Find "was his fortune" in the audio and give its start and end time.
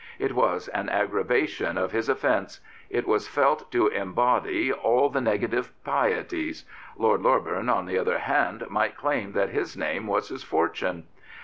10.07-11.03